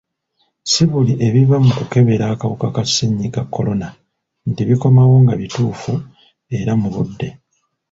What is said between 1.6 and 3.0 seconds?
mu kukebera akawuka ka